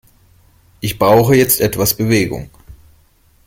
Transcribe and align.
Ich 0.79 0.97
brauche 0.97 1.35
jetzt 1.35 1.61
etwas 1.61 1.93
Bewegung. 1.93 2.49